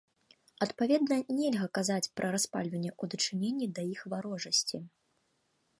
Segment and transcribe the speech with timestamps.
[0.65, 4.77] Адпаведна, нельга казаць пра распальванне ў дачыненні да іх варожасці.